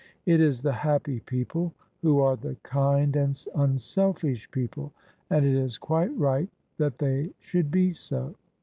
[0.25, 4.93] It is the happy people who are the kind and imselfish people;
[5.29, 8.33] and it is quite right that they should be so.